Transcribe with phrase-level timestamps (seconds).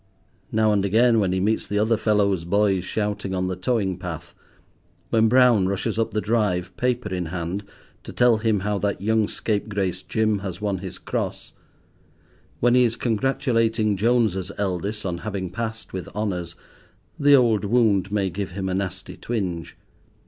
[0.51, 4.33] Now and again, when he meets the other fellows' boys shouting on the towing path;
[5.11, 7.63] when Brown rushes up the drive, paper in hand,
[8.05, 11.53] to tell him how that young scapegrace Jim has won his Cross;
[12.59, 16.55] when he is congratulating Jones's eldest on having passed with honours,
[17.19, 19.77] the old wound may give him a nasty twinge.